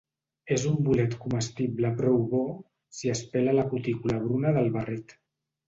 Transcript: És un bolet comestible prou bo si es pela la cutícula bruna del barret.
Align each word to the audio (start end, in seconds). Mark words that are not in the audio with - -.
És 0.53 0.63
un 0.69 0.79
bolet 0.87 1.13
comestible 1.25 1.91
prou 1.99 2.17
bo 2.33 2.41
si 3.01 3.13
es 3.17 3.23
pela 3.37 3.55
la 3.61 3.69
cutícula 3.77 4.21
bruna 4.27 4.59
del 4.59 4.77
barret. 4.81 5.19